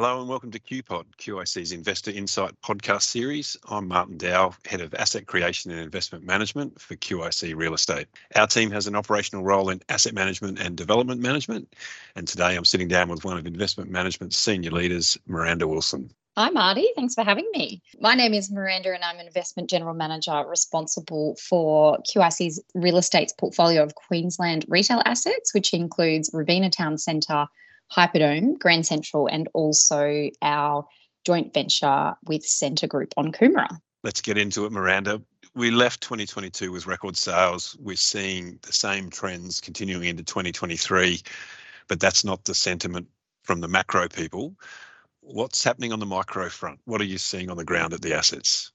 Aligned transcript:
Hello 0.00 0.18
and 0.18 0.30
welcome 0.30 0.50
to 0.50 0.58
QPod, 0.58 1.04
QIC's 1.18 1.72
Investor 1.72 2.10
Insight 2.10 2.58
podcast 2.62 3.02
series. 3.02 3.54
I'm 3.68 3.86
Martin 3.86 4.16
Dowl, 4.16 4.56
Head 4.64 4.80
of 4.80 4.94
Asset 4.94 5.26
Creation 5.26 5.70
and 5.72 5.78
Investment 5.78 6.24
Management 6.24 6.80
for 6.80 6.96
QIC 6.96 7.54
Real 7.54 7.74
Estate. 7.74 8.06
Our 8.34 8.46
team 8.46 8.70
has 8.70 8.86
an 8.86 8.96
operational 8.96 9.44
role 9.44 9.68
in 9.68 9.82
asset 9.90 10.14
management 10.14 10.58
and 10.58 10.74
development 10.74 11.20
management. 11.20 11.76
And 12.16 12.26
today 12.26 12.56
I'm 12.56 12.64
sitting 12.64 12.88
down 12.88 13.10
with 13.10 13.26
one 13.26 13.36
of 13.36 13.46
investment 13.46 13.90
management's 13.90 14.38
senior 14.38 14.70
leaders, 14.70 15.18
Miranda 15.26 15.68
Wilson. 15.68 16.10
Hi, 16.34 16.48
Marty. 16.48 16.88
Thanks 16.96 17.14
for 17.14 17.22
having 17.22 17.50
me. 17.52 17.82
My 18.00 18.14
name 18.14 18.32
is 18.32 18.50
Miranda, 18.50 18.94
and 18.94 19.04
I'm 19.04 19.18
an 19.18 19.26
investment 19.26 19.68
general 19.68 19.92
manager 19.92 20.46
responsible 20.48 21.36
for 21.36 21.98
QIC's 22.10 22.58
real 22.74 22.96
estate's 22.96 23.34
portfolio 23.34 23.82
of 23.82 23.94
Queensland 23.96 24.64
retail 24.66 25.02
assets, 25.04 25.52
which 25.52 25.74
includes 25.74 26.30
Robina 26.32 26.70
Town 26.70 26.96
Centre, 26.96 27.48
Hyperdome, 27.94 28.58
Grand 28.58 28.86
Central, 28.86 29.26
and 29.26 29.48
also 29.52 30.30
our 30.42 30.86
joint 31.24 31.52
venture 31.52 32.14
with 32.24 32.44
Scentre 32.44 32.86
Group 32.86 33.12
on 33.16 33.32
Coomera. 33.32 33.68
Let's 34.02 34.20
get 34.20 34.38
into 34.38 34.64
it, 34.64 34.72
Miranda. 34.72 35.20
We 35.54 35.70
left 35.70 36.00
2022 36.02 36.72
with 36.72 36.86
record 36.86 37.16
sales. 37.16 37.76
We're 37.80 37.96
seeing 37.96 38.58
the 38.62 38.72
same 38.72 39.10
trends 39.10 39.60
continuing 39.60 40.04
into 40.04 40.22
2023, 40.22 41.20
but 41.88 42.00
that's 42.00 42.24
not 42.24 42.44
the 42.44 42.54
sentiment 42.54 43.08
from 43.42 43.60
the 43.60 43.68
macro 43.68 44.08
people. 44.08 44.54
What's 45.20 45.62
happening 45.62 45.92
on 45.92 46.00
the 46.00 46.06
micro 46.06 46.48
front? 46.48 46.80
What 46.84 47.00
are 47.00 47.04
you 47.04 47.18
seeing 47.18 47.50
on 47.50 47.56
the 47.56 47.64
ground 47.64 47.92
at 47.92 48.00
the 48.00 48.14
assets? 48.14 48.72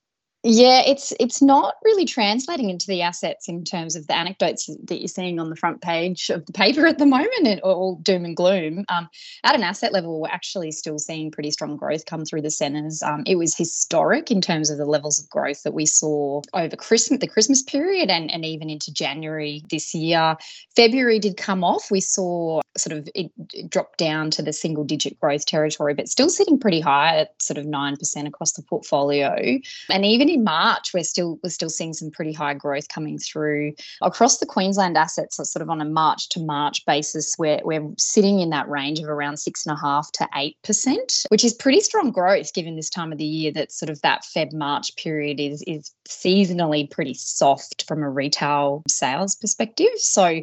Yeah, 0.48 0.84
it's 0.86 1.12
it's 1.20 1.42
not 1.42 1.74
really 1.84 2.06
translating 2.06 2.70
into 2.70 2.86
the 2.86 3.02
assets 3.02 3.50
in 3.50 3.64
terms 3.64 3.96
of 3.96 4.06
the 4.06 4.16
anecdotes 4.16 4.70
that 4.84 5.00
you're 5.00 5.08
seeing 5.08 5.40
on 5.40 5.50
the 5.50 5.56
front 5.56 5.82
page 5.82 6.30
of 6.30 6.46
the 6.46 6.54
paper 6.54 6.86
at 6.86 7.00
the 7.00 7.08
moment, 7.08 7.48
and 7.48 7.60
all 7.62 7.96
doom 8.04 8.26
and 8.26 8.38
gloom. 8.38 8.86
Um, 8.90 9.10
at 9.44 9.56
an 9.56 9.64
asset 9.64 9.92
level, 9.92 10.22
we're 10.22 10.28
actually 10.28 10.72
still 10.72 11.00
seeing 11.00 11.32
pretty 11.32 11.50
strong 11.50 11.78
growth 11.78 12.06
come 12.06 12.26
through 12.26 12.44
the 12.44 12.52
centres. 12.52 13.02
Um, 13.02 13.24
it 13.26 13.38
was 13.38 13.58
historic 13.58 14.30
in 14.30 14.40
terms 14.40 14.70
of 14.70 14.78
the 14.78 14.86
levels 14.86 15.18
of 15.18 15.28
growth 15.32 15.64
that 15.64 15.74
we 15.74 15.88
saw 15.88 16.44
over 16.54 16.76
Christmas, 16.76 17.22
the 17.22 17.28
Christmas 17.28 17.64
period, 17.64 18.12
and 18.12 18.32
and 18.32 18.46
even 18.46 18.70
into 18.70 18.94
January 18.94 19.64
this 19.72 19.96
year. 19.96 20.36
February 20.76 21.18
did 21.18 21.38
come 21.38 21.64
off. 21.64 21.90
We 21.90 22.02
saw 22.02 22.62
sort 22.78 22.96
of 22.96 23.10
it, 23.16 23.32
it 23.52 23.68
dropped 23.68 23.98
down 23.98 24.30
to 24.30 24.44
the 24.44 24.54
single 24.54 24.84
digit 24.84 25.20
growth 25.20 25.48
territory, 25.48 25.96
but 25.96 26.08
still 26.08 26.30
sitting 26.30 26.60
pretty 26.60 26.82
high 26.82 27.18
at 27.18 27.42
sort 27.42 27.58
of 27.58 27.66
nine 27.66 27.96
percent 27.98 28.28
across 28.28 28.52
the 28.52 28.62
portfolio, 28.62 29.58
and 29.90 30.06
even 30.06 30.35
March, 30.38 30.92
we're 30.94 31.04
still 31.04 31.40
we're 31.44 31.50
still 31.50 31.70
seeing 31.70 31.94
some 31.94 32.12
pretty 32.12 32.34
high 32.34 32.54
growth 32.54 32.88
coming 32.90 33.18
through 33.18 33.74
across 34.02 34.40
the 34.40 34.46
Queensland 34.46 34.98
assets. 34.98 35.38
Sort 35.38 35.62
of 35.62 35.70
on 35.70 35.82
a 35.82 35.86
March 35.86 36.30
to 36.30 36.40
March 36.40 36.86
basis, 36.86 37.36
we're 37.38 37.62
we're 37.64 37.88
sitting 37.98 38.40
in 38.40 38.50
that 38.50 38.70
range 38.70 39.00
of 39.00 39.10
around 39.10 39.38
six 39.38 39.66
and 39.66 39.76
a 39.76 39.80
half 39.80 40.12
to 40.14 40.28
eight 40.36 40.58
percent, 40.64 41.24
which 41.30 41.44
is 41.44 41.54
pretty 41.54 41.82
strong 41.82 42.12
growth 42.12 42.54
given 42.54 42.76
this 42.76 42.90
time 42.90 43.12
of 43.12 43.18
the 43.18 43.26
year. 43.26 43.52
That 43.52 43.72
sort 43.72 43.90
of 43.90 44.02
that 44.02 44.24
Feb 44.24 44.54
March 44.54 44.96
period 44.96 45.40
is 45.40 45.64
is 45.68 45.92
seasonally 46.08 46.90
pretty 46.90 47.14
soft 47.14 47.86
from 47.88 48.04
a 48.04 48.10
retail 48.10 48.84
sales 48.88 49.36
perspective. 49.36 49.88
So 49.98 50.42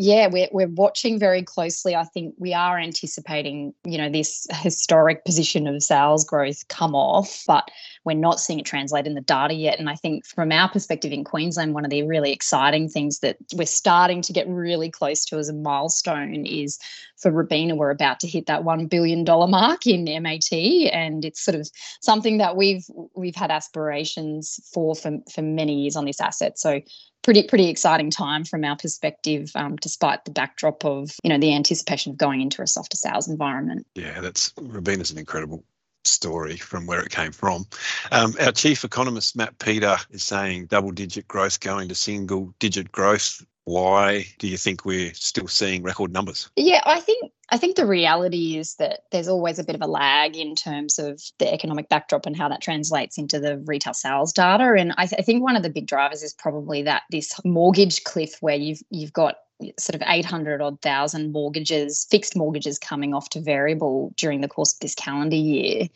yeah, 0.00 0.28
we're, 0.28 0.46
we're 0.52 0.68
watching 0.68 1.18
very 1.18 1.42
closely. 1.42 1.96
I 1.96 2.04
think 2.04 2.32
we 2.38 2.54
are 2.54 2.78
anticipating, 2.78 3.74
you 3.84 3.98
know, 3.98 4.08
this 4.08 4.46
historic 4.52 5.24
position 5.24 5.66
of 5.66 5.82
sales 5.82 6.24
growth 6.24 6.68
come 6.68 6.94
off, 6.94 7.42
but 7.48 7.68
we're 8.04 8.14
not 8.14 8.38
seeing 8.38 8.60
it 8.60 8.64
translate 8.64 9.08
in 9.08 9.14
the 9.14 9.20
data 9.20 9.54
yet. 9.54 9.80
And 9.80 9.90
I 9.90 9.96
think 9.96 10.24
from 10.24 10.52
our 10.52 10.68
perspective 10.68 11.10
in 11.10 11.24
Queensland, 11.24 11.74
one 11.74 11.84
of 11.84 11.90
the 11.90 12.04
really 12.04 12.30
exciting 12.30 12.88
things 12.88 13.18
that 13.18 13.38
we're 13.54 13.66
starting 13.66 14.22
to 14.22 14.32
get 14.32 14.46
really 14.48 14.88
close 14.88 15.24
to 15.24 15.36
as 15.36 15.48
a 15.48 15.52
milestone 15.52 16.46
is 16.46 16.78
for 17.16 17.32
Robina, 17.32 17.74
we're 17.74 17.90
about 17.90 18.20
to 18.20 18.28
hit 18.28 18.46
that 18.46 18.62
one 18.62 18.86
billion 18.86 19.24
dollar 19.24 19.48
mark 19.48 19.84
in 19.84 20.04
MAT, 20.22 20.52
and 20.92 21.24
it's 21.24 21.40
sort 21.40 21.56
of 21.56 21.68
something 22.00 22.38
that 22.38 22.56
we've 22.56 22.86
we've 23.16 23.34
had 23.34 23.50
aspirations 23.50 24.60
for 24.72 24.94
for, 24.94 25.18
for 25.34 25.42
many 25.42 25.82
years 25.82 25.96
on 25.96 26.04
this 26.04 26.20
asset. 26.20 26.56
So 26.56 26.80
pretty 27.28 27.42
pretty 27.42 27.68
exciting 27.68 28.10
time 28.10 28.42
from 28.42 28.64
our 28.64 28.74
perspective, 28.74 29.52
um, 29.54 29.76
despite 29.76 30.24
the 30.24 30.30
backdrop 30.30 30.82
of 30.82 31.10
you 31.22 31.28
know 31.28 31.36
the 31.36 31.54
anticipation 31.54 32.10
of 32.10 32.16
going 32.16 32.40
into 32.40 32.62
a 32.62 32.66
softer 32.66 32.96
sales 32.96 33.28
environment. 33.28 33.86
Yeah, 33.94 34.22
that's 34.22 34.54
Robina's 34.54 35.10
an 35.10 35.18
incredible 35.18 35.62
story 36.06 36.56
from 36.56 36.86
where 36.86 37.02
it 37.02 37.10
came 37.10 37.32
from. 37.32 37.66
Um, 38.12 38.34
our 38.40 38.52
chief 38.52 38.82
economist 38.82 39.36
Matt 39.36 39.58
Peter 39.58 39.98
is 40.10 40.24
saying 40.24 40.68
double 40.68 40.90
digit 40.90 41.28
growth 41.28 41.60
going 41.60 41.90
to 41.90 41.94
single 41.94 42.54
digit 42.60 42.90
growth. 42.92 43.44
Why 43.68 44.24
do 44.38 44.48
you 44.48 44.56
think 44.56 44.86
we're 44.86 45.12
still 45.12 45.46
seeing 45.46 45.82
record 45.82 46.10
numbers? 46.10 46.48
Yeah, 46.56 46.80
I 46.86 47.00
think 47.00 47.30
I 47.50 47.58
think 47.58 47.76
the 47.76 47.84
reality 47.84 48.56
is 48.56 48.76
that 48.76 49.00
there's 49.12 49.28
always 49.28 49.58
a 49.58 49.64
bit 49.64 49.74
of 49.74 49.82
a 49.82 49.86
lag 49.86 50.38
in 50.38 50.54
terms 50.54 50.98
of 50.98 51.20
the 51.38 51.52
economic 51.52 51.90
backdrop 51.90 52.24
and 52.24 52.34
how 52.34 52.48
that 52.48 52.62
translates 52.62 53.18
into 53.18 53.38
the 53.38 53.58
retail 53.66 53.92
sales 53.92 54.32
data. 54.32 54.74
And 54.78 54.94
I, 54.96 55.04
th- 55.04 55.20
I 55.20 55.22
think 55.22 55.42
one 55.42 55.54
of 55.54 55.62
the 55.62 55.68
big 55.68 55.86
drivers 55.86 56.22
is 56.22 56.32
probably 56.32 56.80
that 56.84 57.02
this 57.10 57.38
mortgage 57.44 58.04
cliff 58.04 58.38
where 58.40 58.56
you've 58.56 58.80
you've 58.88 59.12
got 59.12 59.36
sort 59.78 59.96
of 59.96 60.02
800 60.06 60.62
odd 60.62 60.80
thousand 60.80 61.32
mortgages, 61.32 62.06
fixed 62.10 62.34
mortgages 62.34 62.78
coming 62.78 63.12
off 63.12 63.28
to 63.30 63.40
variable 63.42 64.14
during 64.16 64.40
the 64.40 64.48
course 64.48 64.72
of 64.72 64.80
this 64.80 64.94
calendar 64.94 65.36
year 65.36 65.88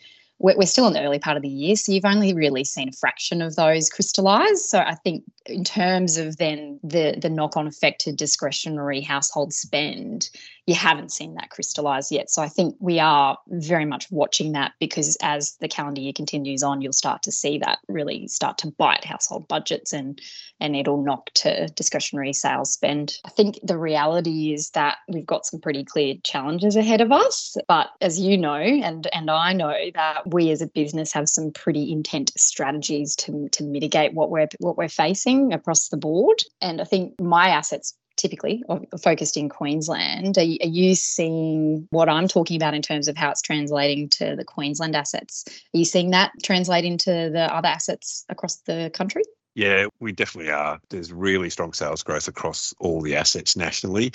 we're, 0.43 0.67
still 0.67 0.89
in 0.89 0.93
the 0.93 1.03
early 1.03 1.21
part 1.21 1.37
of 1.37 1.43
the 1.43 1.49
year, 1.49 1.77
so 1.77 1.93
you've 1.93 2.05
only 2.05 2.35
really 2.35 2.65
seen 2.65 2.89
a 2.89 2.93
fraction 2.93 3.41
of 3.41 3.55
those 3.55 3.89
crystallize. 3.89 4.69
So 4.69 4.81
I 4.81 4.97
think 4.97 5.23
in 5.47 5.65
terms 5.65 6.17
of 6.17 6.37
then 6.37 6.79
the 6.83 7.17
the 7.21 7.31
knock 7.31 7.57
on 7.57 7.67
effect 7.67 8.03
to 8.03 8.13
discretionary 8.13 9.01
household 9.01 9.53
spend, 9.53 10.31
you 10.67 10.75
haven't 10.75 11.13
seen 11.13 11.35
that 11.35 11.51
crystallize 11.51 12.13
yet. 12.13 12.31
So 12.31 12.43
I 12.43 12.49
think 12.49 12.77
we 12.79 13.01
are 13.01 13.37
very 13.49 13.85
much 13.85 14.11
watching 14.11 14.53
that 14.53 14.73
because 14.79 15.17
as 15.23 15.57
the 15.61 15.69
calendar 15.69 16.01
year 16.01 16.13
continues 16.15 16.63
on, 16.63 16.81
you'll 16.81 16.93
start 16.93 17.23
to 17.25 17.33
see 17.33 17.59
that 17.59 17.79
really 17.89 18.29
start 18.29 18.59
to 18.59 18.71
bite 18.71 19.05
household 19.05 19.49
budgets 19.49 19.93
and 19.93 20.21
and 20.61 20.77
it'll 20.77 21.03
knock 21.03 21.31
to 21.35 21.67
discretionary 21.69 22.33
sales 22.33 22.73
spend. 22.73 23.19
I 23.25 23.31
think 23.31 23.59
the 23.63 23.79
reality 23.79 24.53
is 24.53 24.71
that 24.71 24.99
we've 25.09 25.27
got 25.27 25.47
some 25.47 25.61
pretty 25.61 25.85
clear 25.85 26.15
challenges 26.23 26.77
ahead 26.77 27.01
of 27.01 27.11
us. 27.11 27.57
But 27.67 27.89
as 28.01 28.21
you 28.21 28.39
know, 28.39 28.55
and 28.55 29.09
and 29.13 29.31
I 29.31 29.53
know 29.53 29.75
that 29.95 30.33
we 30.33 30.51
as 30.51 30.63
a 30.63 30.67
business 30.67 31.13
have 31.13 31.29
some 31.29 31.51
pretty 31.51 31.91
intent 31.91 32.33
strategies 32.37 33.17
to, 33.17 33.49
to 33.51 33.65
mitigate 33.65 34.15
what 34.15 34.31
we're 34.31 34.49
what 34.61 34.77
we're 34.77 34.89
facing 34.89 35.32
across 35.53 35.89
the 35.89 35.97
board. 35.97 36.43
And 36.61 36.81
I 36.81 36.85
think 36.85 37.21
my 37.21 37.49
assets 37.49 37.95
typically 38.17 38.63
are 38.69 38.81
focused 39.03 39.37
in 39.37 39.49
Queensland. 39.49 40.37
Are, 40.39 40.43
are, 40.43 40.45
you 40.45 40.95
seeing 40.95 41.87
what 41.91 42.09
I'm 42.09 42.29
talking 42.29 42.57
about 42.57 42.75
in 42.75 42.83
terms 42.83 43.09
of 43.09 43.17
how 43.17 43.31
it's 43.31 43.43
translating 43.43 44.09
to 44.11 44.37
the 44.37 44.45
Queensland 44.45 44.95
assets? 44.95 45.45
Are 45.75 45.79
you 45.79 45.85
seeing 45.85 46.11
that 46.11 46.33
translate 46.43 46.85
into 46.85 47.31
the 47.33 47.53
other 47.53 47.69
assets 47.69 48.25
across 48.29 48.57
the 48.67 48.91
country? 48.95 49.23
Yeah, 49.55 49.87
we 50.01 50.13
definitely 50.13 50.51
are. 50.51 50.79
There's 50.89 51.13
really 51.13 51.51
strong 51.51 51.73
sales 51.73 52.03
growth 52.03 52.29
across 52.29 52.73
all 52.79 53.03
the 53.03 53.17
assets 53.17 53.57
nationally. 53.57 54.13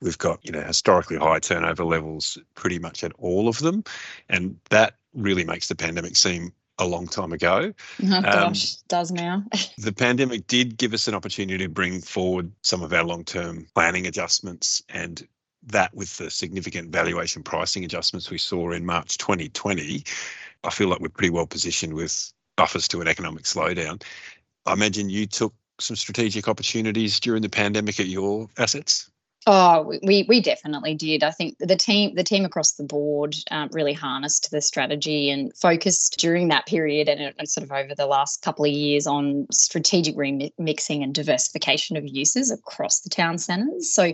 We've 0.00 0.18
got, 0.18 0.44
you 0.44 0.50
know, 0.50 0.62
historically 0.62 1.16
high 1.16 1.38
turnover 1.38 1.84
levels 1.84 2.36
pretty 2.56 2.80
much 2.80 3.04
at 3.04 3.12
all 3.18 3.48
of 3.48 3.58
them. 3.60 3.84
And 4.28 4.56
that 4.70 4.94
really 5.14 5.44
makes 5.44 5.68
the 5.68 5.76
pandemic 5.76 6.16
seem 6.16 6.52
a 6.78 6.86
long 6.86 7.06
time 7.06 7.32
ago. 7.32 7.72
Oh 8.02 8.16
um, 8.16 8.22
gosh, 8.22 8.76
does 8.88 9.10
now. 9.10 9.44
the 9.78 9.92
pandemic 9.92 10.46
did 10.46 10.76
give 10.76 10.94
us 10.94 11.08
an 11.08 11.14
opportunity 11.14 11.64
to 11.64 11.68
bring 11.68 12.00
forward 12.00 12.50
some 12.62 12.82
of 12.82 12.92
our 12.92 13.04
long-term 13.04 13.66
planning 13.74 14.06
adjustments 14.06 14.82
and 14.88 15.26
that 15.64 15.94
with 15.94 16.16
the 16.18 16.30
significant 16.30 16.90
valuation 16.90 17.42
pricing 17.42 17.84
adjustments 17.84 18.30
we 18.30 18.38
saw 18.38 18.72
in 18.72 18.84
March 18.84 19.18
2020, 19.18 20.02
I 20.64 20.70
feel 20.70 20.88
like 20.88 21.00
we're 21.00 21.08
pretty 21.08 21.30
well 21.30 21.46
positioned 21.46 21.94
with 21.94 22.32
buffers 22.56 22.88
to 22.88 23.00
an 23.00 23.08
economic 23.08 23.44
slowdown. 23.44 24.02
I 24.66 24.72
imagine 24.72 25.08
you 25.08 25.26
took 25.26 25.54
some 25.80 25.96
strategic 25.96 26.48
opportunities 26.48 27.20
during 27.20 27.42
the 27.42 27.48
pandemic 27.48 28.00
at 28.00 28.06
your 28.06 28.48
assets. 28.58 29.10
Oh, 29.44 29.92
we 30.04 30.24
we 30.28 30.40
definitely 30.40 30.94
did. 30.94 31.24
I 31.24 31.32
think 31.32 31.58
the 31.58 31.74
team 31.74 32.14
the 32.14 32.22
team 32.22 32.44
across 32.44 32.72
the 32.72 32.84
board 32.84 33.34
um, 33.50 33.70
really 33.72 33.92
harnessed 33.92 34.52
the 34.52 34.60
strategy 34.60 35.30
and 35.30 35.52
focused 35.56 36.16
during 36.18 36.48
that 36.48 36.66
period 36.66 37.08
and, 37.08 37.34
and, 37.36 37.48
sort 37.48 37.64
of 37.64 37.72
over 37.72 37.92
the 37.92 38.06
last 38.06 38.42
couple 38.42 38.64
of 38.64 38.70
years 38.70 39.04
on 39.04 39.48
strategic 39.50 40.14
remixing 40.14 41.02
and 41.02 41.12
diversification 41.12 41.96
of 41.96 42.06
uses 42.06 42.52
across 42.52 43.00
the 43.00 43.10
town 43.10 43.36
centres. 43.36 43.92
So 43.92 44.12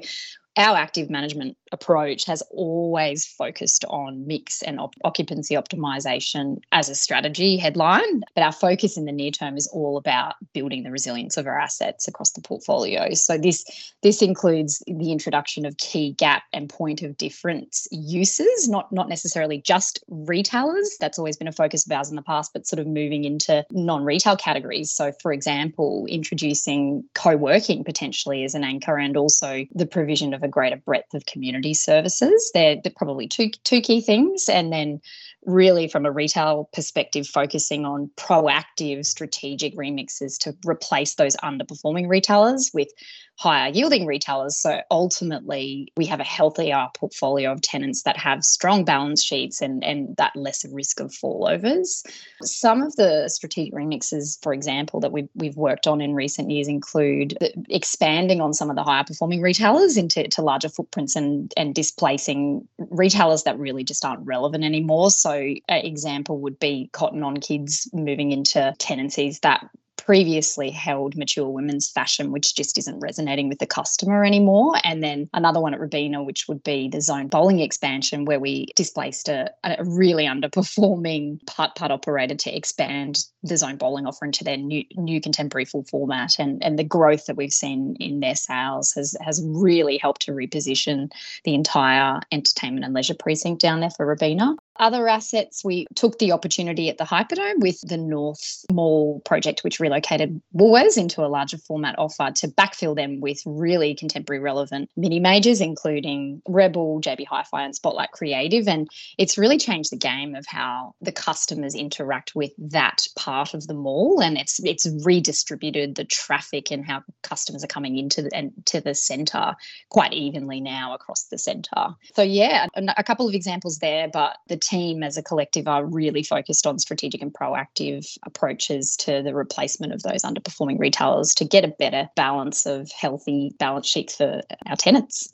our 0.59 0.77
active 0.77 1.09
management 1.09 1.57
approach 1.71 2.25
has 2.25 2.43
always 2.51 3.25
focused 3.25 3.85
on 3.89 4.27
mix 4.27 4.61
and 4.63 4.81
op- 4.81 4.95
occupancy 5.05 5.55
optimization 5.55 6.61
as 6.73 6.89
a 6.89 6.95
strategy 6.95 7.57
headline, 7.57 8.23
but 8.35 8.43
our 8.43 8.53
focus 8.53 8.97
in 8.97 9.05
the 9.05 9.13
near 9.13 9.31
term 9.31 9.57
is 9.57 9.69
all 9.69 9.97
about 9.97 10.35
building 10.53 10.83
the 10.83 10.91
resilience 10.91 11.37
of 11.37 11.47
our 11.47 11.59
assets 11.59 12.09
across 12.09 12.33
the 12.33 12.41
portfolio. 12.41 13.15
So 13.15 13.39
this 13.39 13.65
this 14.03 14.21
includes 14.21 14.83
the 14.87 15.13
introduction 15.13 15.65
of 15.65 15.77
key 15.77 16.13
gap 16.15 16.43
and 16.53 16.69
point 16.69 17.03
of 17.03 17.17
difference 17.17 17.87
uses, 17.93 18.69
not 18.69 18.91
not 18.93 19.09
necessarily 19.09 19.61
just 19.61 20.03
retailers. 20.09 20.97
That's 21.01 21.19
always 21.19 21.37
been 21.37 21.49
a 21.49 21.53
focus 21.53 21.87
of 21.87 21.93
ours 21.93 22.11
in 22.11 22.17
the 22.17 22.23
past, 22.23 22.53
but 22.53 22.67
sort 22.67 22.81
of 22.81 22.87
moving 22.87 23.25
into 23.25 23.65
non-retail 23.71 24.37
categories. 24.37 24.91
So 24.91 25.13
for 25.23 25.33
example, 25.33 26.07
introducing 26.09 27.05
co-working 27.15 27.85
potentially 27.85 28.43
as 28.45 28.55
an 28.55 28.65
anchor 28.65 28.97
and 28.97 29.17
also 29.17 29.65
the 29.73 29.87
provision 29.87 30.35
of 30.35 30.43
a 30.43 30.48
greater 30.49 30.77
breadth 30.77 31.15
of 31.15 31.27
community 31.27 31.75
services. 31.75 32.51
They're, 32.55 32.77
they're 32.83 32.93
probably 32.95 33.29
two 33.29 33.51
two 33.65 33.81
key 33.81 34.01
things, 34.01 34.49
and 34.49 34.73
then 34.73 35.01
really 35.47 35.89
from 35.89 36.05
a 36.05 36.11
retail 36.11 36.69
perspective 36.73 37.27
focusing 37.27 37.85
on 37.85 38.11
proactive 38.17 39.07
strategic 39.07 39.77
remixes 39.77 40.39
to 40.39 40.55
replace 40.67 41.15
those 41.15 41.37
underperforming 41.37 42.09
retailers 42.09 42.71
with 42.75 42.89
higher 43.39 43.71
yielding 43.71 44.05
retailers. 44.05 44.57
So 44.57 44.81
ultimately, 44.91 45.93
we 45.97 46.07
have 46.07 46.19
a 46.19 46.25
healthier 46.25 46.75
uh, 46.75 46.89
portfolio 46.89 47.53
of 47.53 47.61
tenants 47.61 48.03
that 48.03 48.17
have 48.17 48.45
strong 48.45 48.85
balance 48.85 49.23
sheets 49.23 49.63
and, 49.63 49.85
and 49.85 50.17
that 50.17 50.35
lesser 50.35 50.69
risk 50.73 50.99
of 50.99 51.13
fallovers. 51.13 52.05
Some 52.43 52.83
of 52.83 52.97
the 52.97 53.29
strategic 53.29 53.73
remixes, 53.73 54.43
for 54.43 54.53
example, 54.53 54.99
that 55.01 55.13
we've, 55.13 55.29
we've 55.37 55.57
worked 55.57 55.87
on 55.87 56.01
in 56.01 56.15
recent 56.15 56.51
years 56.51 56.67
include 56.67 57.39
expanding 57.69 58.41
on 58.41 58.53
some 58.53 58.71
of 58.71 58.77
the 58.77 58.83
higher 58.83 59.05
performing 59.05 59.41
retailers 59.41 59.97
into 59.97 60.27
to 60.27 60.43
larger 60.43 60.69
footprints 60.69 61.15
and, 61.15 61.55
and 61.57 61.77
displacing 61.77 62.67
retailers 62.91 63.45
that 63.45 63.57
really 63.57 63.85
just 63.85 64.05
aren't 64.05 64.27
relevant 64.27 64.65
anymore. 64.65 65.13
So, 65.13 65.33
an 65.33 65.61
example 65.69 66.41
would 66.41 66.59
be 66.59 66.91
Cotton 66.93 67.23
on 67.23 67.37
Kids 67.37 67.89
moving 67.93 68.33
into 68.33 68.75
tenancies 68.79 69.39
that 69.41 69.65
previously 69.99 70.71
held 70.71 71.17
mature 71.17 71.49
women's 71.49 71.91
fashion, 71.91 72.33
which 72.33 72.55
just 72.55 72.79
isn't 72.79 73.01
resonating 73.01 73.49
with 73.49 73.59
the 73.59 73.67
customer 73.67 74.25
anymore. 74.25 74.75
And 74.85 75.03
then 75.03 75.29
another 75.35 75.61
one 75.61 75.75
at 75.75 75.81
Robina, 75.81 76.23
which 76.23 76.49
would 76.49 76.63
be 76.63 76.89
the 76.89 77.01
zone 77.01 77.29
bowling 77.29 77.61
expansion, 77.61 78.25
where 78.25 78.41
we 78.41 78.69
displaced 78.77 79.29
a, 79.29 79.51
a 79.65 79.85
really 79.85 80.25
underperforming 80.25 81.45
putt 81.47 81.75
putt 81.75 81.91
operator 81.91 82.35
to 82.37 82.57
expand 82.57 83.19
the 83.43 83.57
zone 83.57 83.77
bowling 83.77 84.07
offer 84.07 84.25
into 84.25 84.45
their 84.45 84.57
new 84.57 84.85
new 84.97 85.21
contemporary 85.21 85.65
full 85.65 85.85
format. 85.85 86.39
And, 86.39 86.65
and 86.65 86.79
the 86.79 86.85
growth 86.85 87.27
that 87.27 87.37
we've 87.37 87.53
seen 87.53 87.97
in 88.01 88.21
their 88.21 88.37
sales 88.37 88.93
has 88.93 89.17
has 89.21 89.45
really 89.45 89.99
helped 89.99 90.23
to 90.23 90.33
reposition 90.33 91.11
the 91.45 91.55
entire 91.55 92.21
entertainment 92.33 92.85
and 92.85 92.95
leisure 92.95 93.15
precinct 93.15 93.61
down 93.61 93.81
there 93.81 93.91
for 93.91 94.07
Robina. 94.07 94.57
Other 94.79 95.09
assets, 95.09 95.65
we 95.65 95.87
took 95.95 96.19
the 96.19 96.33
opportunity 96.33 96.89
at 96.89 96.99
the 96.99 97.05
Hyperdome 97.05 97.61
with 97.61 97.81
the 97.81 97.97
North 97.97 98.65
Mall 98.73 99.21
project, 99.25 99.65
which 99.65 99.81
relocated 99.81 100.41
Woolworths 100.55 100.97
into 100.97 101.25
a 101.25 101.27
larger 101.27 101.59
format 101.59 101.97
offer 101.99 102.31
to 102.37 102.49
backfill 102.49 102.95
them 102.95 103.21
with 103.21 103.43
really 103.45 103.95
contemporary 103.95 104.41
relevant 104.41 104.91
mini 104.97 105.19
majors, 105.21 105.61
including 105.61 106.43
Rebel, 106.49 107.01
JB 107.01 107.27
Hi-Fi, 107.27 107.65
and 107.65 107.75
Spotlight 107.75 108.13
Creative. 108.13 108.69
And 108.69 108.89
it's 109.19 109.37
really 109.37 109.59
changed 109.59 109.91
the 109.91 109.97
game 109.97 110.35
of 110.35 110.47
how 110.47 110.95
the 111.01 111.13
customers 111.13 111.75
interact 111.75 112.35
with 112.35 112.53
that 112.59 113.07
part 113.17 113.55
of 113.55 113.67
the 113.67 113.75
mall, 113.75 114.21
and 114.23 114.39
it's 114.39 114.61
it's 114.65 114.87
redistributed 115.05 115.97
the 115.97 116.05
traffic 116.05 116.71
and 116.71 116.85
how 116.85 117.03
customers 117.23 117.65
are 117.65 117.69
coming 117.69 117.99
into 117.99 118.23
the, 118.23 118.31
and 118.35 118.53
to 118.67 118.81
the 118.81 118.95
centre 118.95 119.55
quite 119.89 120.13
evenly 120.13 120.61
now 120.61 120.95
across 120.95 121.25
the 121.25 121.39
centre. 121.39 121.89
So 122.15 122.23
yeah, 122.23 122.67
a, 122.75 122.95
a 122.99 123.05
couple 123.05 123.29
of 123.29 123.35
examples 123.35 123.79
there, 123.79 124.09
but 124.13 124.37
the 124.49 124.57
team 124.69 125.03
as 125.03 125.17
a 125.17 125.23
collective 125.23 125.67
are 125.67 125.85
really 125.85 126.23
focused 126.23 126.67
on 126.67 126.79
strategic 126.79 127.23
and 127.23 127.33
proactive 127.33 128.07
approaches 128.25 128.97
to 128.97 129.23
the 129.23 129.35
replacement 129.35 129.93
of 129.93 130.03
those 130.03 130.23
underperforming 130.23 130.79
retailers 130.79 131.35
to 131.35 131.45
get 131.45 131.65
a 131.65 131.69
better 131.69 132.09
balance 132.17 132.67
of 132.67 132.91
healthy 132.93 133.55
balance 133.59 133.87
sheets 133.87 134.17
for 134.17 134.43
our 134.67 134.77
tenants. 134.77 135.33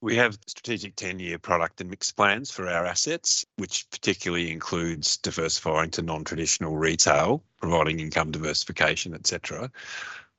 We 0.00 0.16
have 0.16 0.36
strategic 0.46 0.96
10 0.96 1.20
year 1.20 1.38
product 1.38 1.80
and 1.80 1.88
mix 1.88 2.10
plans 2.10 2.50
for 2.50 2.68
our 2.68 2.84
assets, 2.84 3.44
which 3.56 3.88
particularly 3.90 4.50
includes 4.50 5.16
diversifying 5.16 5.90
to 5.92 6.02
non 6.02 6.24
traditional 6.24 6.76
retail, 6.76 7.44
providing 7.60 8.00
income 8.00 8.32
diversification, 8.32 9.14
etc. 9.14 9.70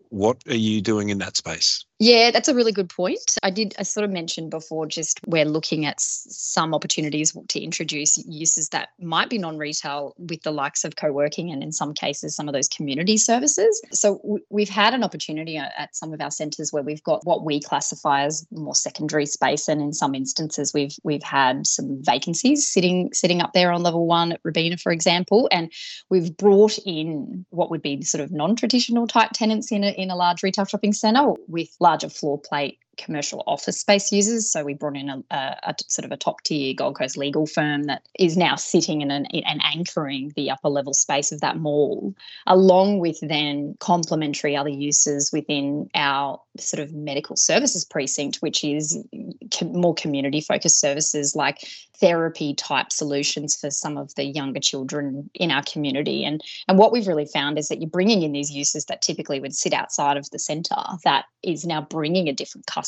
What 0.10 0.44
are 0.50 0.56
you 0.56 0.82
doing 0.82 1.10
in 1.10 1.20
that 1.20 1.38
space? 1.38 1.86
Yeah, 2.06 2.32
that's 2.32 2.50
a 2.50 2.54
really 2.54 2.74
good 2.74 2.90
point. 2.90 3.38
I 3.44 3.50
did, 3.50 3.76
I 3.80 3.84
sort 3.84 4.04
of 4.04 4.12
mentioned 4.12 4.52
before, 4.52 4.86
just 4.88 5.22
we're 5.26 5.46
looking 5.46 5.86
at 5.86 6.02
some 6.02 6.74
opportunities 6.74 7.32
to 7.32 7.62
introduce 7.62 8.18
uses 8.28 8.68
that 8.70 8.90
might 9.00 9.30
be 9.30 9.38
non 9.38 9.58
retail 9.58 10.14
with 10.18 10.42
the 10.42 10.52
likes 10.52 10.84
of 10.84 10.98
co 10.98 11.14
working 11.14 11.50
and 11.50 11.64
in 11.64 11.72
some 11.72 11.94
cases, 11.94 12.36
some 12.36 12.50
of 12.50 12.54
those 12.54 12.68
community 12.68 13.16
services. 13.16 13.82
So 13.94 14.42
we've 14.50 14.68
had 14.68 14.94
an 14.94 15.02
opportunity 15.02 15.56
at 15.56 15.96
some 15.96 16.12
of 16.12 16.20
our 16.20 16.30
centres 16.30 16.74
where 16.74 16.84
we've 16.84 17.02
got 17.04 17.26
what 17.26 17.46
we 17.46 17.62
classify 17.62 18.24
as 18.24 18.46
more 18.52 18.76
secondary 18.76 19.26
space. 19.26 19.70
And 19.70 19.82
in 19.82 19.94
some 19.94 20.14
instances, 20.14 20.74
we've 20.74 20.98
we've 21.04 21.24
had 21.24 21.66
some 21.66 22.04
vacancies 22.04 22.68
sitting 22.68 23.14
sitting 23.14 23.42
up 23.42 23.54
there 23.54 23.72
on 23.72 23.82
level 23.82 24.08
one 24.08 24.34
at 24.34 24.42
Robina, 24.44 24.76
for 24.76 24.92
example. 24.92 25.48
And 25.54 25.72
we've 26.10 26.36
brought 26.36 26.78
in 26.86 27.46
what 27.52 27.72
would 27.72 27.82
be 27.82 28.02
sort 28.02 28.22
of 28.22 28.34
non 28.34 28.58
traditional 28.58 29.08
type 29.08 29.32
tenants 29.34 29.72
in 29.72 29.86
a, 29.86 29.92
in 29.92 30.12
a 30.12 30.18
large 30.18 30.44
retail 30.44 30.66
shopping 30.66 30.92
centre 30.92 31.32
with 31.48 31.70
large 31.80 31.93
larger 31.94 32.10
floor 32.10 32.40
plate 32.40 32.80
commercial 32.98 33.44
office 33.48 33.80
space 33.80 34.12
users. 34.12 34.50
So 34.50 34.64
we 34.64 34.74
brought 34.74 34.96
in 34.96 35.10
a, 35.10 35.24
a, 35.32 35.58
a, 35.64 35.76
sort 35.88 36.06
of 36.06 36.12
a 36.12 36.18
top 36.18 36.42
tier 36.44 36.74
Gold 36.74 36.98
Coast 36.98 37.18
legal 37.18 37.48
firm 37.48 37.84
that 37.84 38.04
is 38.20 38.38
now 38.38 38.56
sitting 38.56 39.02
in 39.02 39.12
an, 39.12 39.26
and 39.26 39.62
anchoring 39.64 40.32
the 40.36 40.52
upper 40.52 40.70
level 40.70 40.94
space 40.94 41.32
of 41.32 41.42
that 41.42 41.58
mall, 41.58 42.14
along 42.48 43.00
with 43.00 43.20
then 43.22 43.76
complementary 43.80 44.56
other 44.56 44.70
uses 44.70 45.32
within 45.32 45.90
our 45.96 46.40
sort 46.60 46.82
of 46.82 46.94
medical 46.94 47.36
services 47.36 47.84
precinct, 47.84 48.38
which 48.38 48.64
is 48.64 49.04
com- 49.52 49.74
more 49.74 49.96
community 49.96 50.42
focused 50.42 50.80
services 50.80 51.36
like 51.36 51.60
therapy 52.00 52.54
type 52.54 52.92
solutions 52.92 53.56
for 53.56 53.72
some 53.72 53.98
of 53.98 54.14
the 54.16 54.26
younger 54.26 54.60
children 54.60 55.30
in 55.34 55.52
our 55.52 55.64
community. 55.64 56.26
And, 56.26 56.42
and 56.68 56.78
what 56.78 56.92
we've 56.92 57.08
really 57.08 57.26
found 57.26 57.58
is 57.58 57.70
that 57.70 57.80
you're 57.80 57.90
bringing 57.90 58.24
in 58.24 58.34
these 58.34 58.52
uses 58.52 58.86
that 58.86 59.02
typically 59.02 59.40
would 59.40 59.56
sit 59.56 59.74
outside 59.74 60.18
of 60.18 60.30
the 60.32 60.40
centre 60.40 60.76
that 61.04 61.26
is 61.44 61.66
now 61.66 61.82
bringing 61.82 62.28
a 62.28 62.34
different 62.34 62.66
customer 62.66 62.83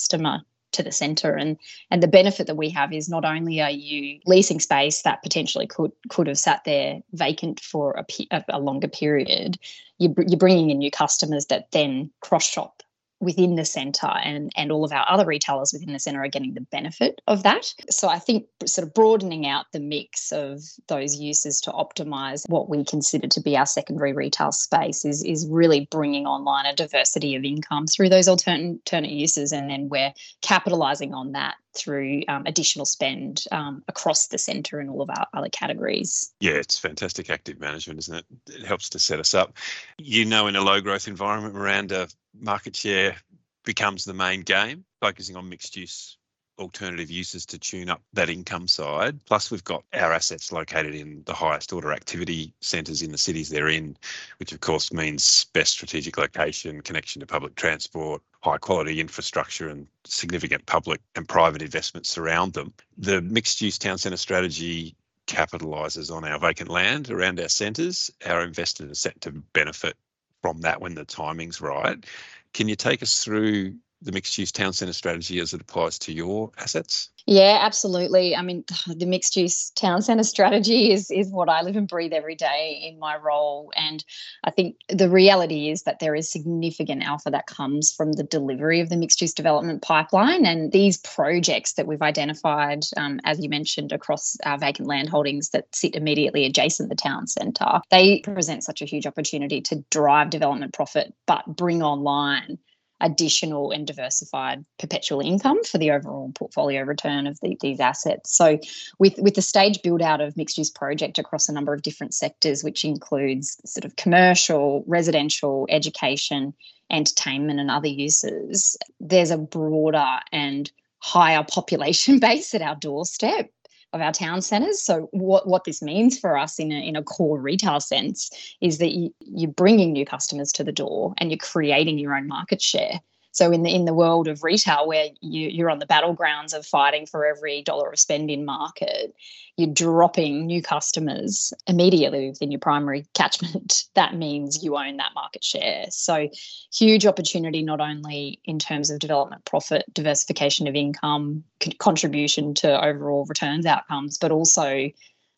to 0.76 0.84
the 0.84 0.92
center. 0.92 1.36
And 1.36 1.58
and 1.90 2.04
the 2.04 2.08
benefit 2.08 2.48
that 2.48 2.58
we 2.58 2.70
have 2.70 2.94
is 2.94 3.10
not 3.10 3.26
only 3.26 3.62
are 3.62 3.72
you 3.72 4.20
leasing 4.26 4.60
space 4.60 5.02
that 5.02 5.24
potentially 5.24 5.68
could 5.68 5.92
could 6.10 6.28
have 6.28 6.38
sat 6.38 6.64
there 6.66 7.02
vacant 7.14 7.60
for 7.60 8.04
a, 8.32 8.44
a 8.50 8.60
longer 8.60 8.88
period 8.88 9.58
you, 9.98 10.14
you're 10.28 10.38
bringing 10.38 10.70
in 10.70 10.80
new 10.80 10.92
customers 10.92 11.46
that 11.46 11.72
then 11.72 12.12
cross 12.22 12.46
shop 12.46 12.84
within 13.20 13.56
the 13.56 13.66
centre 13.66 14.08
and, 14.24 14.52
and 14.56 14.72
all 14.72 14.84
of 14.84 14.92
our 14.92 15.06
other 15.10 15.26
retailers 15.26 15.72
within 15.74 15.94
the 15.94 16.00
centre 16.00 16.24
are 16.24 16.28
getting 16.28 16.54
the 16.54 16.62
benefit 16.62 17.22
of 17.28 17.44
that. 17.44 17.74
So 17.90 18.08
I 18.08 18.20
think 18.20 18.46
sort 18.66 18.88
of 18.88 18.94
broadening 18.94 19.48
out 19.48 19.66
the 19.72 19.80
mix 19.80 20.32
of 20.32 20.62
those 20.88 21.16
uses 21.16 21.62
to 21.62 21.72
optimise 21.72 22.48
what 22.48 22.70
we 22.70 22.84
consider 22.84 23.28
to 23.28 23.42
be 23.42 23.58
our 23.58 23.66
secondary 23.66 24.14
retail 24.14 24.52
space 24.52 25.06
is, 25.06 25.24
is 25.24 25.48
really 25.48 25.88
bringing 25.90 26.26
online 26.26 26.66
a 26.66 26.76
diversity 26.76 27.36
of 27.36 27.44
income 27.44 27.88
through 27.88 28.10
those 28.10 28.28
alternate, 28.28 28.82
uses. 29.06 29.52
And 29.52 29.70
then 29.70 29.90
we're 29.90 30.14
capitalising 30.42 31.14
on 31.14 31.34
that 31.34 31.56
through 31.76 32.24
um, 32.28 32.44
additional 32.46 32.86
spend 32.86 33.44
um, 33.52 33.84
across 33.88 34.28
the 34.28 34.38
centre 34.38 34.80
and 34.80 34.90
all 34.90 35.02
of 35.02 35.10
our 35.10 35.28
other 35.34 35.50
categories. 35.50 36.34
Yeah, 36.40 36.54
it's 36.54 36.80
fantastic 36.80 37.30
active 37.30 37.60
management, 37.60 38.00
isn't 38.00 38.16
it? 38.16 38.26
It 38.48 38.66
helps 38.66 38.90
to 38.90 39.00
set 39.00 39.20
us 39.20 39.34
up. 39.34 39.58
You 39.98 40.26
know, 40.26 40.48
in 40.48 40.56
a 40.56 40.62
low 40.62 40.82
growth 40.82 41.08
environment, 41.08 41.54
Miranda, 41.54 42.08
market 42.40 42.76
share 42.76 43.16
becomes 43.64 44.04
the 44.04 44.14
main 44.14 44.42
game, 44.42 44.86
focusing 45.02 45.36
on 45.36 45.50
mixed 45.50 45.76
use 45.76 46.18
alternative 46.58 47.12
uses 47.12 47.46
to 47.46 47.60
tune 47.60 47.90
up 47.90 48.02
that 48.14 48.30
income 48.30 48.68
side. 48.68 49.20
Plus, 49.26 49.52
we've 49.52 49.64
got 49.64 49.84
our 49.94 50.14
assets 50.14 50.52
located 50.52 50.96
in 50.96 51.22
the 51.26 51.34
highest 51.34 51.74
order 51.74 51.92
activity 51.92 52.54
centres 52.62 53.02
in 53.02 53.12
the 53.12 53.18
cities 53.18 53.50
they're 53.50 53.68
in, 53.68 53.98
which 54.38 54.52
of 54.52 54.62
course 54.62 54.94
means 54.94 55.46
best 55.54 55.74
strategic 55.74 56.18
location, 56.18 56.82
connection 56.82 57.20
to 57.20 57.26
public 57.26 57.56
transport, 57.56 58.22
high 58.42 58.58
quality 58.58 59.00
infrastructure, 59.00 59.70
and 59.70 59.88
significant 60.06 60.66
public 60.66 61.02
and 61.16 61.28
private 61.28 61.62
investments 61.62 62.10
surround 62.10 62.54
them. 62.54 62.74
The 62.98 63.22
mixed 63.22 63.62
use 63.62 63.78
town 63.78 63.98
centre 63.98 64.18
strategy 64.18 64.96
capitalises 65.28 66.16
on 66.16 66.24
our 66.24 66.40
vacant 66.40 66.70
land 66.70 67.10
around 67.10 67.40
our 67.40 67.50
centres. 67.50 68.12
Our 68.26 68.44
investors 68.44 68.92
are 68.92 68.96
set 68.96 69.20
to 69.22 69.32
benefit 69.32 69.98
from 70.46 70.62
that 70.62 70.80
when 70.80 70.94
the 70.94 71.04
timing's 71.04 71.60
right. 71.60 72.06
Can 72.54 72.68
you 72.68 72.76
take 72.76 73.02
us 73.02 73.24
through 73.24 73.74
the 74.02 74.12
mixed 74.12 74.38
use 74.38 74.52
town 74.52 74.74
centre 74.74 74.94
strategy 74.94 75.40
as 75.40 75.54
it 75.54 75.62
applies 75.62 76.00
to 76.00 76.14
your 76.14 76.52
assets? 76.58 77.10
Yeah, 77.28 77.58
absolutely. 77.62 78.36
I 78.36 78.44
mean, 78.44 78.64
the 78.88 79.06
mixed 79.06 79.36
use 79.36 79.72
town 79.72 80.02
centre 80.02 80.24
strategy 80.24 80.92
is 80.92 81.10
is 81.10 81.32
what 81.32 81.50
I 81.50 81.62
live 81.62 81.76
and 81.76 81.88
breathe 81.88 82.14
every 82.14 82.36
day 82.36 82.80
in 82.88 83.00
my 83.00 83.18
role. 83.18 83.72
And 83.76 84.04
I 84.44 84.52
think 84.52 84.76
the 84.90 85.10
reality 85.10 85.70
is 85.70 85.84
that 85.84 86.00
there 86.00 86.16
is 86.16 86.32
significant 86.32 87.04
alpha 87.04 87.32
that 87.32 87.48
comes 87.48 87.92
from 87.92 88.14
the 88.14 88.24
delivery 88.24 88.80
of 88.80 88.90
the 88.90 88.98
mixed 88.98 89.22
use 89.22 89.34
development 89.34 89.82
pipeline. 89.82 90.46
And 90.46 90.72
these 90.72 90.98
projects 90.98 91.74
that 91.74 91.88
we've 91.88 92.02
identified, 92.02 92.84
um, 92.98 93.20
as 93.24 93.40
you 93.40 93.50
mentioned, 93.50 93.92
across 93.92 94.38
our 94.46 94.58
vacant 94.58 94.88
land 94.88 95.10
holdings 95.10 95.50
that 95.50 95.74
sit 95.74 95.96
immediately 95.96 96.46
adjacent 96.46 96.90
the 96.90 96.96
town 96.96 97.28
centre, 97.28 97.82
they 97.90 98.20
present 98.20 98.64
such 98.64 98.82
a 98.82 98.86
huge 98.86 99.08
opportunity 99.08 99.62
to 99.62 99.84
drive 99.90 100.30
development 100.30 100.74
profit, 100.74 101.14
but 101.26 101.46
bring 101.48 101.82
online 101.82 102.60
additional 103.02 103.72
and 103.72 103.86
diversified 103.86 104.66
perpetual 104.80 105.20
income 105.20 105.64
for 105.64 105.78
the 105.78 105.92
overall 105.92 106.32
portfolio 106.34 106.82
return 106.84 107.28
of 107.28 107.40
the, 107.42 107.58
these 107.62 107.80
assets. 107.80 108.36
So, 108.36 108.60
with 109.00 109.16
with 109.18 109.36
the 109.36 109.42
stage 109.42 109.82
build 109.82 110.02
out 110.02 110.22
of 110.22 110.38
mixed 110.38 110.58
use 110.58 110.70
project 110.70 111.20
across 111.20 111.50
a 111.50 111.54
number 111.54 111.74
of 111.74 111.82
different 111.82 112.14
sectors, 112.14 112.64
which 112.64 112.86
includes 112.86 113.58
sort 113.66 113.86
of 113.86 113.96
commercial, 113.96 114.84
residential, 114.88 115.68
education, 115.70 116.54
entertainment, 116.90 117.60
and 117.60 117.72
other 117.72 117.88
uses, 117.88 118.78
there's 119.00 119.32
a 119.32 119.38
broader 119.38 120.20
and 120.32 120.72
higher 121.00 121.44
population 121.44 122.20
base 122.20 122.54
at 122.54 122.62
our 122.62 122.76
doorstep 122.76 123.50
of 123.96 124.02
our 124.02 124.12
town 124.12 124.42
centres. 124.42 124.84
So 124.84 125.08
what, 125.12 125.48
what 125.48 125.64
this 125.64 125.82
means 125.82 126.20
for 126.20 126.38
us 126.38 126.60
in 126.60 126.72
a, 126.72 126.76
in 126.76 126.96
a 126.96 127.04
core 127.04 127.40
retail 127.40 127.80
sense 127.80 128.30
is 128.62 128.78
that 128.80 128.92
you, 128.92 129.16
you're 129.22 129.50
bringing 129.50 129.94
new 129.94 130.06
customers 130.06 130.52
to 130.54 130.64
the 130.64 130.74
door 130.74 131.14
and 131.18 131.32
you're 131.32 131.38
creating 131.38 131.98
your 131.98 132.14
own 132.14 132.28
market 132.28 132.62
share. 132.62 133.00
So 133.36 133.52
in 133.52 133.64
the 133.64 133.76
in 133.76 133.84
the 133.84 133.94
world 133.94 134.30
of 134.30 134.46
retail, 134.46 134.88
where 134.88 135.10
you, 135.20 135.50
you're 135.50 135.70
on 135.70 135.80
the 135.80 135.86
battlegrounds 135.86 136.54
of 136.54 136.66
fighting 136.66 137.06
for 137.06 137.26
every 137.26 137.62
dollar 137.62 137.92
of 137.92 138.00
spend 138.00 138.32
in 138.32 138.46
market, 138.46 139.14
you're 139.58 139.74
dropping 139.74 140.46
new 140.46 140.62
customers 140.62 141.54
immediately 141.68 142.30
within 142.30 142.50
your 142.50 142.62
primary 142.62 143.06
catchment. 143.14 143.84
That 143.96 144.16
means 144.16 144.64
you 144.64 144.76
own 144.78 144.98
that 144.98 145.14
market 145.16 145.44
share. 145.44 145.86
So 145.90 146.30
huge 146.74 147.06
opportunity 147.06 147.62
not 147.62 147.80
only 147.80 148.40
in 148.44 148.60
terms 148.60 148.90
of 148.90 149.00
development 149.00 149.46
profit, 149.46 149.86
diversification 149.94 150.68
of 150.68 150.76
income, 150.76 151.44
contribution 151.80 152.54
to 152.56 152.86
overall 152.86 153.26
returns 153.26 153.66
outcomes, 153.66 154.18
but 154.18 154.32
also 154.32 154.90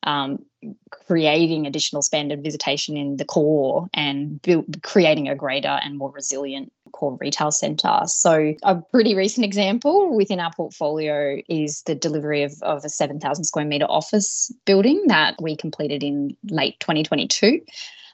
um, 0.03 0.43
creating 0.89 1.67
additional 1.67 2.01
spend 2.01 2.31
and 2.31 2.43
visitation 2.43 2.97
in 2.97 3.17
the 3.17 3.25
core 3.25 3.87
and 3.93 4.41
build, 4.41 4.81
creating 4.83 5.27
a 5.27 5.35
greater 5.35 5.79
and 5.83 5.97
more 5.97 6.11
resilient 6.11 6.71
core 6.87 7.17
retail 7.19 7.51
centre. 7.51 8.01
So, 8.05 8.53
a 8.63 8.75
pretty 8.75 9.15
recent 9.15 9.45
example 9.45 10.15
within 10.15 10.39
our 10.39 10.51
portfolio 10.53 11.41
is 11.49 11.83
the 11.83 11.95
delivery 11.95 12.43
of, 12.43 12.53
of 12.61 12.83
a 12.85 12.89
7,000 12.89 13.43
square 13.43 13.65
metre 13.65 13.85
office 13.89 14.51
building 14.65 15.03
that 15.07 15.35
we 15.41 15.55
completed 15.55 16.03
in 16.03 16.35
late 16.49 16.79
2022. 16.79 17.61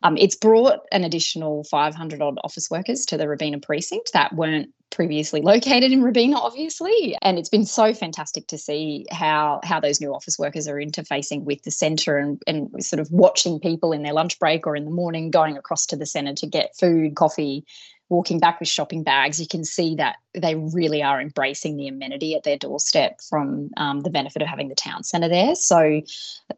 Um, 0.04 0.18
it's 0.18 0.36
brought 0.36 0.82
an 0.92 1.06
additional 1.06 1.64
500 1.64 2.22
odd 2.22 2.38
office 2.44 2.70
workers 2.70 3.06
to 3.06 3.18
the 3.18 3.28
Robina 3.28 3.60
precinct 3.60 4.12
that 4.14 4.36
weren't 4.36 4.70
previously 4.94 5.42
located 5.42 5.92
in 5.92 6.04
Robina, 6.04 6.38
obviously. 6.38 7.18
And 7.22 7.40
it's 7.40 7.50
been 7.50 7.66
so 7.66 7.94
fantastic 7.94 8.48
to 8.48 8.58
see 8.58 9.06
how 9.12 9.62
how 9.64 9.80
those 9.80 10.00
new 10.00 10.14
office 10.14 10.38
workers 10.38 10.68
are 10.68 10.76
interfacing 10.76 11.44
with 11.44 11.64
the 11.64 11.72
centre 11.72 12.18
and, 12.18 12.42
and 12.46 12.70
sort 12.84 13.00
of 13.00 13.12
watching 13.12 13.60
people 13.60 13.92
in 13.92 14.04
their 14.04 14.14
lunch 14.14 14.38
break 14.40 14.68
or 14.68 14.76
in 14.76 14.86
the 14.86 14.92
morning 14.92 15.32
going 15.32 15.58
across 15.58 15.86
to 15.88 15.96
the 15.96 16.06
centre 16.06 16.34
to 16.36 16.48
get 16.48 16.76
food, 16.78 17.16
coffee, 17.16 17.66
walking 18.10 18.40
back 18.40 18.60
with 18.60 18.70
shopping 18.70 19.04
bags, 19.04 19.40
you 19.40 19.48
can 19.48 19.64
see 19.64 19.96
that 19.96 20.18
they 20.34 20.56
really 20.56 21.04
are 21.04 21.22
embracing 21.22 21.78
the 21.78 21.88
amenity 21.88 22.36
at 22.36 22.44
their 22.44 22.58
doorstep 22.58 23.22
from 23.22 23.70
um, 23.78 24.02
the 24.02 24.10
benefit 24.10 24.42
of 24.42 24.48
having 24.48 24.68
the 24.68 24.76
town 24.76 25.04
centre 25.04 25.30
there. 25.30 25.56
So, 25.56 26.02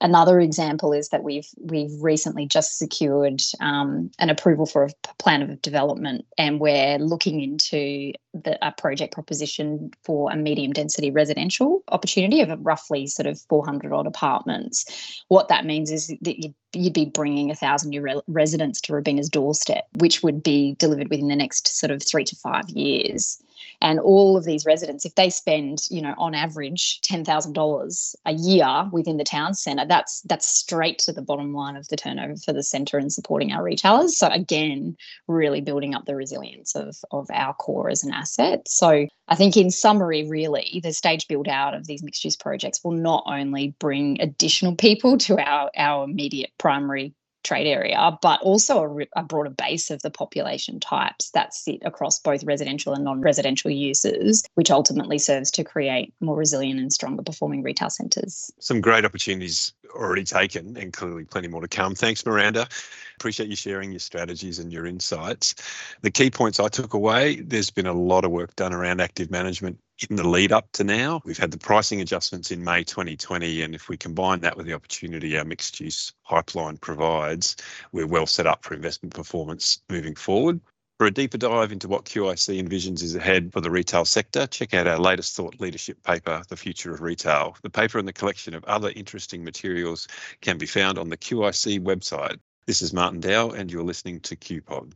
another 0.02 0.40
example 0.40 0.94
is 0.94 1.10
that 1.10 1.24
we've 1.24 1.48
we've 1.58 1.92
recently 2.02 2.46
just 2.46 2.78
secured 2.78 3.42
um, 3.60 4.12
an 4.20 4.30
approval 4.30 4.66
for 4.66 4.86
a 4.86 5.14
plan 5.20 5.42
of 5.42 5.62
development, 5.62 6.26
and 6.38 6.60
we're 6.60 6.98
looking 7.00 7.42
into 7.42 8.14
the, 8.34 8.58
a 8.66 8.72
project 8.72 9.14
proposition 9.14 9.92
for 10.04 10.32
a 10.32 10.36
medium 10.36 10.74
density 10.74 11.12
residential 11.12 11.84
opportunity 11.90 12.42
of 12.42 12.50
roughly 12.62 13.08
sort 13.08 13.28
of 13.28 13.40
400 13.50 13.94
odd 13.94 14.08
apartments. 14.08 15.24
What 15.28 15.48
that 15.50 15.66
means 15.66 15.92
is 15.92 16.14
that 16.22 16.42
you 16.42 16.54
you'd 16.76 16.94
be 16.94 17.06
bringing 17.06 17.50
a 17.50 17.56
thousand 17.56 17.90
new 17.90 18.02
re- 18.02 18.22
residents 18.28 18.82
to 18.82 18.94
Robina's 18.94 19.30
doorstep, 19.30 19.86
which 20.00 20.22
would 20.22 20.44
be 20.44 20.76
delivered 20.78 21.10
within 21.10 21.30
the 21.30 21.35
next 21.36 21.80
sort 21.80 21.92
of 21.92 22.04
three 22.04 22.24
to 22.26 22.36
five 22.36 22.70
years. 22.70 23.42
And 23.82 24.00
all 24.00 24.38
of 24.38 24.46
these 24.46 24.66
residents, 24.66 25.06
if 25.06 25.16
they 25.16 25.30
spend, 25.30 25.80
you 25.90 26.02
know, 26.02 26.14
on 26.18 26.34
average 26.34 27.02
$10,000 27.02 28.16
a 28.26 28.34
year 28.34 28.90
within 28.92 29.18
the 29.18 29.24
town 29.24 29.54
centre, 29.54 29.86
that's 29.86 30.22
that's 30.22 30.48
straight 30.48 31.00
to 31.00 31.14
the 31.14 31.22
bottom 31.22 31.54
line 31.54 31.76
of 31.76 31.88
the 31.90 31.98
turnover 31.98 32.36
for 32.38 32.54
the 32.54 32.64
centre 32.64 32.98
and 32.98 33.12
supporting 33.12 33.52
our 33.52 33.64
retailers. 33.64 34.18
So 34.18 34.28
again, 34.28 34.96
really 35.28 35.62
building 35.62 35.94
up 35.94 36.06
the 36.06 36.16
resilience 36.16 36.76
of, 36.76 36.96
of 37.12 37.28
our 37.32 37.54
core 37.54 37.90
as 37.90 38.04
an 38.04 38.14
asset. 38.14 38.68
So 38.68 39.08
I 39.28 39.36
think 39.36 39.58
in 39.58 39.72
summary, 39.72 40.28
really, 40.28 40.80
the 40.84 40.94
stage 40.94 41.28
build 41.28 41.48
out 41.48 41.74
of 41.74 41.88
these 41.88 42.04
mixed 42.04 42.24
use 42.24 42.36
projects 42.36 42.84
will 42.84 42.92
not 42.92 43.24
only 43.28 43.76
bring 43.80 44.22
additional 44.22 44.76
people 44.76 45.18
to 45.20 45.38
our, 45.40 45.70
our 45.76 46.04
immediate 46.06 46.52
primary 46.58 47.14
trade 47.46 47.68
area, 47.68 48.18
but 48.22 48.42
also 48.42 48.84
a, 48.84 49.20
a, 49.20 49.24
broader 49.24 49.50
base 49.50 49.90
of 49.92 50.02
the 50.02 50.10
population 50.10 50.80
types 50.80 51.30
that 51.32 51.54
sit 51.54 51.80
across 51.86 52.20
both 52.20 52.44
residential 52.44 52.94
and 52.94 53.06
non 53.06 53.22
residential 53.22 53.72
uses, 53.72 54.44
which 54.56 54.72
ultimately 54.72 55.18
serves 55.18 55.52
to 55.52 55.64
create 55.64 56.14
more 56.20 56.36
resilient 56.36 56.80
and 56.80 56.92
stronger 56.92 57.24
performing 57.24 57.64
retail 57.64 57.90
centres. 57.90 58.52
Some 58.60 58.82
great 58.82 59.06
opportunities 59.06 59.74
already 59.96 60.24
taken 60.24 60.78
and 60.78 60.94
clearly 60.94 61.26
plenty 61.26 61.48
more 61.48 61.62
to 61.62 61.68
come. 61.68 61.96
Thanks, 61.96 62.26
Miranda. 62.26 62.68
Appreciate 63.16 63.50
you 63.50 63.56
sharing 63.56 63.92
your 63.92 64.00
strategies 64.00 64.60
and 64.60 64.72
your 64.72 64.86
insights. 64.86 65.56
The 66.02 66.12
key 66.12 66.30
points 66.30 66.60
I 66.60 66.68
took 66.68 66.94
away 66.94 67.38
there's 67.42 67.70
been 67.70 67.88
a 67.88 67.94
lot 67.94 68.26
of 68.26 68.32
work 68.32 68.56
done 68.56 68.74
around 68.74 69.00
active 69.02 69.32
management 69.32 69.80
in 70.10 70.18
the 70.18 70.28
lead 70.28 70.52
up 70.52 70.70
to 70.74 70.84
now. 70.84 71.22
We've 71.24 71.38
had 71.38 71.52
the 71.52 71.58
pricing 71.58 72.02
adjustments 72.02 72.52
in 72.52 72.64
May 72.64 72.84
2020, 72.84 73.62
and 73.62 73.74
if 73.74 73.88
we 73.88 73.96
combine 73.96 74.42
that 74.42 74.58
with 74.58 74.66
the 74.66 74.74
opportunity 74.74 75.38
our 75.38 75.46
mixed 75.46 75.80
use 75.80 76.12
pipeline 76.26 76.78
provides, 76.78 77.56
we're 77.94 78.08
well 78.08 78.28
set 78.28 78.46
up 78.46 78.64
for 78.66 78.74
investment 78.74 79.14
performance 79.14 79.82
moving 79.90 80.16
forward. 80.16 80.60
For 80.98 81.08
a 81.08 81.12
deeper 81.12 81.38
dive 81.38 81.74
into 81.74 81.90
what 81.90 82.06
QIC 82.06 82.58
envisions 82.58 83.04
is 83.04 83.16
ahead 83.16 83.52
for 83.52 83.60
the 83.60 83.70
retail 83.70 84.06
sector, 84.06 84.48
check 84.48 84.74
out 84.74 84.88
our 84.88 84.98
latest 84.98 85.36
thought 85.36 85.60
leadership 85.60 86.02
paper, 86.04 86.42
The 86.48 86.56
Future 86.56 86.94
of 86.94 87.02
Retail. 87.02 87.58
The 87.64 87.70
paper 87.70 88.00
and 88.00 88.08
the 88.08 88.14
collection 88.14 88.54
of 88.54 88.64
other 88.64 88.94
interesting 88.96 89.44
materials 89.44 90.08
can 90.40 90.58
be 90.58 90.66
found 90.66 90.98
on 90.98 91.10
the 91.10 91.18
QIC 91.18 91.82
website. 91.82 92.40
This 92.66 92.82
is 92.82 92.94
Martin 92.94 93.20
Dowl, 93.20 93.52
and 93.52 93.70
you're 93.70 93.84
listening 93.84 94.22
to 94.22 94.38
QPod. 94.38 94.94